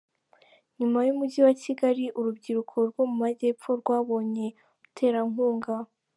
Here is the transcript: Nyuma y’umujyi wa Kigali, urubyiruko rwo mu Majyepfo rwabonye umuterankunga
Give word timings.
Nyuma 0.77 0.99
y’umujyi 1.05 1.39
wa 1.47 1.53
Kigali, 1.63 2.05
urubyiruko 2.19 2.75
rwo 2.89 3.03
mu 3.09 3.15
Majyepfo 3.23 3.69
rwabonye 3.81 4.45
umuterankunga 4.55 5.73